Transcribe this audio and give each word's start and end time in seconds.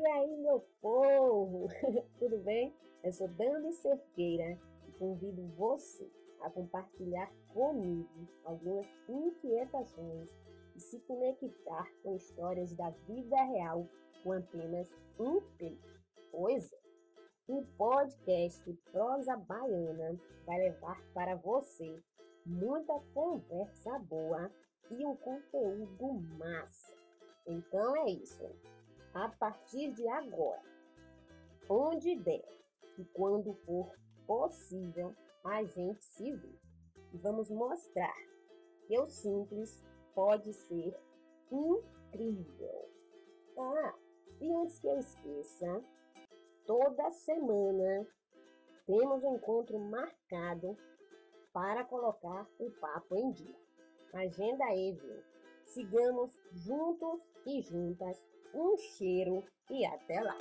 E 0.00 0.06
aí, 0.06 0.34
meu 0.38 0.64
povo, 0.80 1.68
tudo 2.18 2.38
bem? 2.38 2.74
Eu 3.04 3.12
sou 3.12 3.28
Dani 3.28 3.70
Cerqueira 3.70 4.58
e 4.88 4.92
convido 4.92 5.46
você 5.58 6.10
a 6.40 6.48
compartilhar 6.48 7.30
comigo 7.48 8.08
algumas 8.46 8.86
inquietações 9.06 10.30
e 10.74 10.80
se 10.80 10.98
conectar 11.00 11.86
com 12.02 12.16
histórias 12.16 12.72
da 12.72 12.88
vida 13.06 13.36
real 13.42 13.86
com 14.22 14.32
apenas 14.32 14.90
um 15.18 15.38
clique. 15.58 16.00
Pois 16.32 16.72
é, 16.72 16.80
o 17.46 17.62
podcast 17.76 18.72
Prosa 18.90 19.36
Baiana 19.36 20.18
vai 20.46 20.60
levar 20.60 20.98
para 21.12 21.34
você 21.36 21.94
muita 22.46 22.98
conversa 23.12 23.98
boa 23.98 24.50
e 24.90 25.04
um 25.04 25.14
conteúdo 25.16 26.14
massa. 26.38 26.96
Então 27.46 27.96
é 27.98 28.12
isso 28.12 28.48
a 29.14 29.28
partir 29.28 29.92
de 29.92 30.06
agora, 30.08 30.62
onde 31.68 32.16
der 32.16 32.60
e 32.98 33.04
quando 33.06 33.54
for 33.64 33.92
possível, 34.26 35.14
a 35.44 35.64
gente 35.64 36.04
se 36.04 36.32
vê. 36.32 36.58
E 37.12 37.18
vamos 37.18 37.50
mostrar 37.50 38.14
que 38.86 38.98
o 38.98 39.08
simples 39.08 39.84
pode 40.14 40.52
ser 40.52 40.94
incrível. 41.50 42.88
Ah, 43.58 43.94
e 44.40 44.52
antes 44.54 44.78
que 44.78 44.86
eu 44.86 44.98
esqueça, 44.98 45.84
toda 46.66 47.10
semana 47.10 48.06
temos 48.86 49.24
um 49.24 49.36
encontro 49.36 49.78
marcado 49.78 50.76
para 51.52 51.84
colocar 51.84 52.46
o 52.58 52.70
papo 52.72 53.16
em 53.16 53.32
dia. 53.32 53.56
Agenda 54.12 54.64
aí, 54.64 54.92
viu? 54.92 55.22
Sigamos 55.70 56.36
juntos 56.52 57.20
e 57.46 57.62
juntas 57.62 58.20
um 58.52 58.76
cheiro 58.76 59.44
e 59.70 59.86
até 59.86 60.20
lá! 60.20 60.36